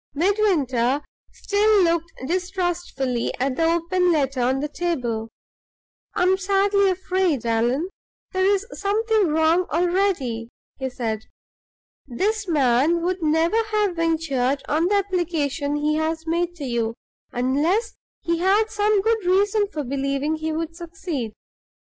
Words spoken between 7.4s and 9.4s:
Allan, there is something